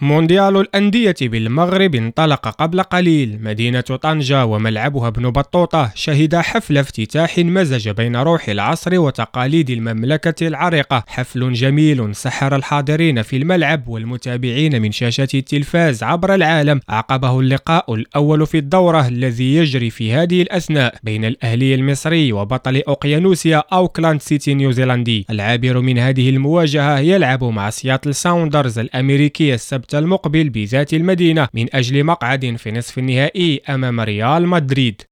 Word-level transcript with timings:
مونديال 0.00 0.56
الأندية 0.56 1.14
بالمغرب 1.20 1.94
انطلق 1.94 2.48
قبل 2.48 2.82
قليل. 2.82 3.38
مدينة 3.42 3.80
طنجة 3.80 4.46
وملعبها 4.46 5.08
ابن 5.08 5.30
بطوطة 5.30 5.92
شهد 5.94 6.36
حفل 6.36 6.78
افتتاح 6.78 7.38
مزج 7.38 7.88
بين 7.88 8.16
روح 8.16 8.48
العصر 8.48 9.00
وتقاليد 9.00 9.70
المملكة 9.70 10.46
العريقة. 10.46 11.04
حفل 11.06 11.52
جميل 11.52 12.14
سحر 12.14 12.56
الحاضرين 12.56 13.22
في 13.22 13.36
الملعب 13.36 13.88
والمتابعين 13.88 14.82
من 14.82 14.92
شاشة 14.92 15.28
التلفاز 15.34 16.02
عبر 16.02 16.34
العالم. 16.34 16.80
عقبه 16.88 17.40
اللقاء 17.40 17.94
الأول 17.94 18.46
في 18.46 18.58
الدورة 18.58 19.08
الذي 19.08 19.56
يجري 19.56 19.90
في 19.90 20.12
هذه 20.12 20.42
الأثناء 20.42 20.94
بين 21.02 21.24
الأهلي 21.24 21.74
المصري 21.74 22.32
وبطل 22.32 22.82
أوقيانوسيا 22.88 23.62
أوكلاند 23.72 24.22
سيتي 24.22 24.54
نيوزيلندي. 24.54 25.26
العابر 25.30 25.80
من 25.80 25.98
هذه 25.98 26.30
المواجهة 26.30 26.98
يلعب 26.98 27.44
مع 27.44 27.70
سياتل 27.70 28.14
ساوندرز 28.14 28.78
الأمريكي 28.78 29.54
السبت 29.54 29.85
السبت 29.86 30.04
المقبل 30.04 30.48
بذات 30.48 30.94
المدينة 30.94 31.48
من 31.54 31.66
أجل 31.74 32.04
مقعد 32.04 32.56
في 32.58 32.72
نصف 32.72 32.98
النهائي 32.98 33.60
أمام 33.68 34.00
ريال 34.00 34.48
مدريد. 34.48 35.02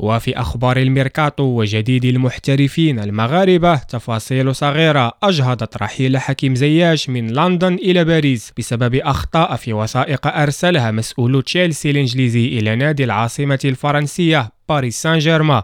وفي 0.00 0.40
أخبار 0.40 0.76
الميركاتو 0.76 1.42
وجديد 1.42 2.04
المحترفين 2.04 2.98
المغاربة 2.98 3.76
تفاصيل 3.76 4.54
صغيرة 4.54 5.12
أجهضت 5.22 5.76
رحيل 5.76 6.18
حكيم 6.18 6.54
زياش 6.54 7.08
من 7.08 7.30
لندن 7.30 7.74
إلى 7.74 8.04
باريس 8.04 8.52
بسبب 8.58 8.94
أخطاء 8.94 9.56
في 9.56 9.72
وثائق 9.72 10.26
أرسلها 10.26 10.90
مسؤول 10.90 11.42
تشيلسي 11.42 11.90
الإنجليزي 11.90 12.46
إلى 12.48 12.76
نادي 12.76 13.04
العاصمة 13.04 13.58
الفرنسية 13.64 14.52
باريس 14.68 15.02
سان 15.02 15.18
جيرمان. 15.18 15.62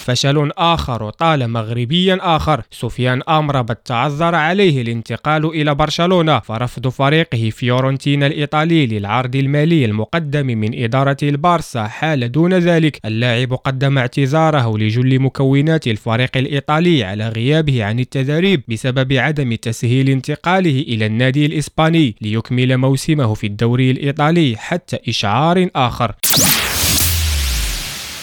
فشل 0.00 0.50
آخر 0.58 1.02
وطال 1.02 1.48
مغربيا 1.48 2.18
آخر. 2.20 2.62
سفيان 2.70 3.22
أمرابط 3.28 3.78
تعذر 3.84 4.34
عليه 4.34 4.82
الانتقال 4.82 5.46
إلى 5.46 5.74
برشلونة 5.74 6.38
فرفض 6.38 6.88
فريقه 6.88 7.50
فيورنتينا 7.50 8.26
الإيطالي 8.26 8.86
للعرض 8.86 9.36
المالي 9.36 9.84
المقدم 9.84 10.46
من 10.46 10.82
إدارة 10.84 11.16
البارسا. 11.22 11.86
حال 11.86 12.32
دون 12.32 12.54
ذلك 12.54 13.00
اللاعب 13.04 13.52
قدم 13.52 13.98
اعتذاره 13.98 14.78
لكل 14.78 15.20
مكونات 15.20 15.86
الفريق 15.86 16.36
الإيطالي 16.36 17.04
على 17.04 17.28
غيابه 17.28 17.84
عن 17.84 18.00
التدريب 18.00 18.62
بسبب 18.68 19.12
عدم 19.12 19.54
تسهيل 19.54 20.08
انتقاله 20.10 20.84
إلى 20.88 21.06
النادي 21.06 21.46
الإسباني 21.46 22.14
ليكمل 22.20 22.76
موسمه 22.76 23.34
في 23.34 23.46
الدوري 23.46 23.90
الإيطالي 23.90 24.56
حتى 24.56 24.98
إشعار 25.08 25.68
آخر. 25.76 26.14